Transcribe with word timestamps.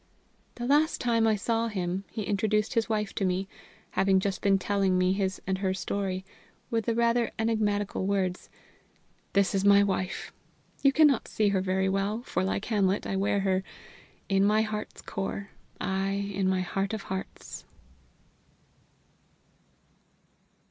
The 0.55 0.65
last 0.65 0.99
time 0.99 1.27
I 1.27 1.35
saw 1.35 1.67
him, 1.67 2.05
he 2.09 2.23
introduced 2.23 2.73
his 2.73 2.89
wife 2.89 3.13
to 3.13 3.23
me 3.23 3.47
having 3.91 4.19
just 4.19 4.41
been 4.41 4.57
telling 4.57 4.97
me 4.97 5.13
his 5.13 5.39
and 5.45 5.59
her 5.59 5.75
story 5.75 6.25
with 6.71 6.85
the 6.85 6.95
rather 6.95 7.29
enigmatical 7.37 8.07
words: 8.07 8.49
"This 9.33 9.53
is 9.53 9.63
my 9.63 9.83
wife. 9.83 10.33
You 10.81 10.91
cannot 10.91 11.27
see 11.27 11.49
her 11.49 11.61
very 11.61 11.87
well, 11.87 12.23
for, 12.23 12.43
like 12.43 12.65
Hamlet, 12.65 13.05
I 13.05 13.15
wear 13.15 13.41
her 13.41 13.63
'in 14.27 14.43
my 14.43 14.63
heart's 14.63 15.03
core, 15.03 15.51
aye, 15.79 16.31
in 16.33 16.49
my 16.49 16.61
heart 16.61 16.93
of 16.95 17.03
hearts!'" 17.03 17.65